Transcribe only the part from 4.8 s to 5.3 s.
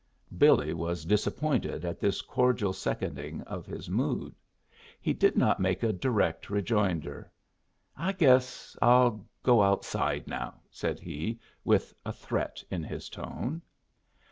He